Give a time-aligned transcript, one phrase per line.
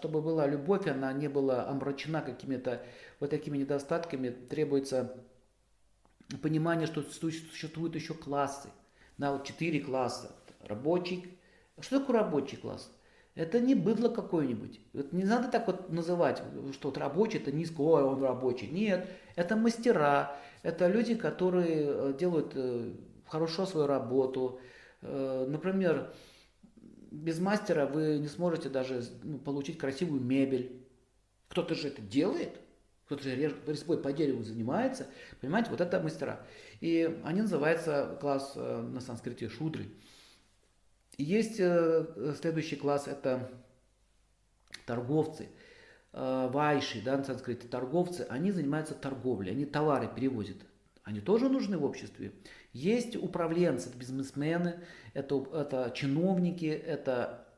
[0.00, 2.82] чтобы была любовь, она не была омрачена какими-то
[3.20, 5.14] вот такими недостатками, требуется
[6.42, 8.70] понимание, что существуют еще классы.
[9.18, 10.34] На вот четыре класса.
[10.62, 11.38] Рабочий.
[11.78, 12.90] Что такое рабочий класс?
[13.34, 14.80] Это не быдло какое-нибудь.
[14.94, 16.42] Вот не надо так вот называть,
[16.72, 18.68] что вот рабочий это низко, ой, он рабочий.
[18.68, 19.06] Нет,
[19.36, 22.92] это мастера, это люди, которые э, делают э,
[23.26, 24.60] хорошо свою работу.
[25.02, 26.12] Э, например,
[27.10, 30.80] без мастера вы не сможете даже ну, получить красивую мебель.
[31.48, 32.60] Кто-то же это делает,
[33.06, 35.08] кто-то же резьбой по дереву занимается.
[35.40, 36.46] Понимаете, вот это мастера.
[36.80, 39.86] И они называются класс на санскрите шудры.
[41.18, 43.50] Есть следующий класс, это
[44.86, 45.48] торговцы.
[46.12, 50.56] Вайши, да, на санскрите торговцы, они занимаются торговлей, они товары перевозят.
[51.10, 52.30] Они тоже нужны в обществе.
[52.72, 54.78] Есть управленцы, это бизнесмены,
[55.12, 57.48] это, это чиновники, это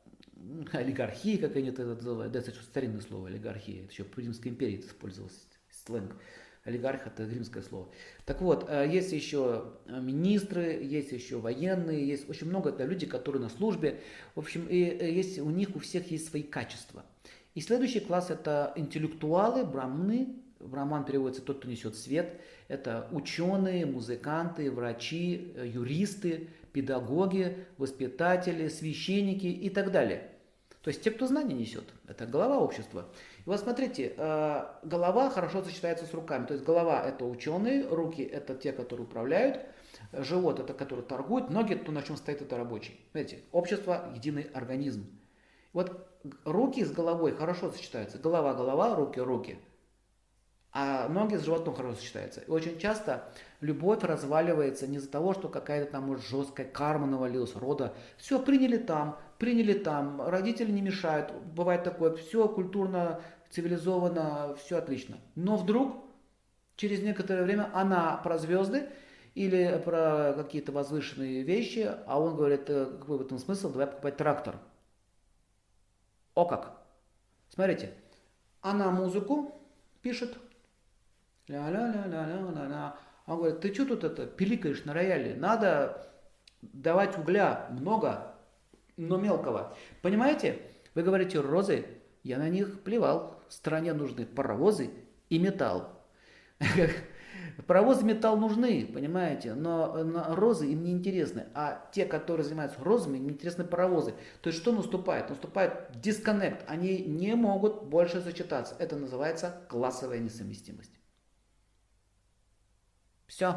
[0.72, 2.32] олигархии, как они это называют.
[2.32, 3.82] Да, это старинное слово олигархия.
[3.84, 6.16] Это еще в Римской империи это использовалось сленг.
[6.64, 7.90] Олигарх это римское слово.
[8.24, 13.42] Так вот, э, есть еще министры, есть еще военные, есть очень много это люди, которые
[13.42, 14.00] на службе.
[14.34, 17.04] В общем, и э, есть, у них у всех есть свои качества.
[17.54, 20.36] И следующий класс это интеллектуалы, брамны.
[20.62, 22.40] Браман переводится тот, кто несет свет.
[22.68, 30.30] Это ученые, музыканты, врачи, э, юристы, педагоги, воспитатели, священники и так далее.
[30.82, 31.84] То есть те, кто знания несет.
[32.08, 33.06] Это голова общества.
[33.38, 36.46] И вот смотрите, э, голова хорошо сочетается с руками.
[36.46, 39.60] То есть голова это ученые, руки это те, которые управляют,
[40.12, 42.98] живот это который торгует, ноги, то на чем стоит это рабочий.
[43.12, 45.06] Знаете, общество единый организм.
[45.72, 46.08] Вот
[46.44, 48.18] руки с головой хорошо сочетаются.
[48.18, 49.58] Голова, голова, руки, руки–
[50.72, 52.40] а ноги с животом хорошо сочетаются.
[52.40, 53.28] И очень часто
[53.60, 57.92] любовь разваливается не из-за того, что какая-то там вот жесткая карма навалилась, рода.
[58.16, 61.32] Все, приняли там, приняли там, родители не мешают.
[61.54, 65.18] Бывает такое, все культурно, цивилизованно, все отлично.
[65.34, 65.96] Но вдруг,
[66.76, 68.88] через некоторое время, она про звезды
[69.34, 74.16] или про какие-то возвышенные вещи, а он говорит, «Э, какой в этом смысл, давай покупать
[74.16, 74.56] трактор.
[76.34, 76.78] О как!
[77.50, 77.92] Смотрите,
[78.62, 79.54] она музыку
[80.00, 80.36] пишет,
[81.48, 82.96] Ля-ля-ля-ля-ля-ля.
[83.26, 85.34] Он говорит, ты что тут это пиликаешь на рояле?
[85.34, 86.08] Надо
[86.60, 88.34] давать угля много,
[88.96, 89.76] но мелкого.
[90.02, 90.60] Понимаете?
[90.94, 91.86] Вы говорите розы,
[92.22, 93.40] я на них плевал.
[93.48, 94.90] Стране нужны паровозы
[95.30, 95.88] и металл.
[97.66, 102.82] Паровозы и металл нужны, понимаете, но, но розы им не интересны, а те, которые занимаются
[102.82, 104.14] розами, им интересны паровозы.
[104.40, 105.28] То есть что наступает?
[105.28, 108.74] Наступает дисконнект, они не могут больше сочетаться.
[108.78, 110.92] Это называется классовая несовместимость.
[113.32, 113.56] Все.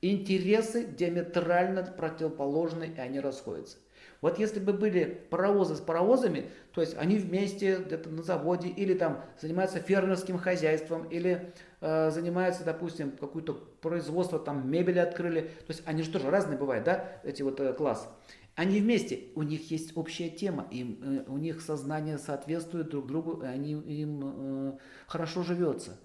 [0.00, 3.76] Интересы диаметрально противоположны, и они расходятся.
[4.22, 8.94] Вот если бы были паровозы с паровозами, то есть они вместе где-то на заводе или
[8.94, 11.52] там занимаются фермерским хозяйством, или
[11.82, 16.84] э, занимаются, допустим, какое-то производство, там мебели открыли, то есть они же тоже разные бывают,
[16.84, 18.08] да, эти вот э, классы.
[18.56, 23.42] Они вместе, у них есть общая тема, им, э, у них сознание соответствует друг другу,
[23.42, 25.98] они, им э, хорошо живется,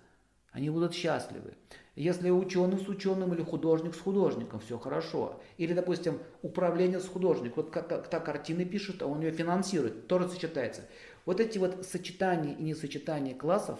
[0.55, 1.53] они будут счастливы.
[1.97, 5.41] Если ученый с ученым или художник с художником, все хорошо.
[5.57, 7.63] Или, допустим, управление с художником.
[7.63, 10.83] Вот как, как та картины пишет, а он ее финансирует, тоже сочетается.
[11.25, 13.79] Вот эти вот сочетания и несочетания классов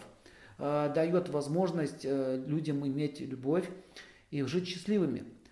[0.58, 3.70] э, дает возможность э, людям иметь любовь
[4.32, 5.24] и жить счастливыми.